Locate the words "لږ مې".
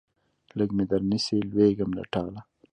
0.57-0.83